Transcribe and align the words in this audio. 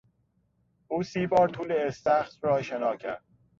او 0.87 1.03
سی 1.03 1.27
بار 1.27 1.49
طول 1.49 1.71
استخر 1.71 2.37
را 2.41 2.61
شنا 2.61 2.95
کرد. 2.95 3.23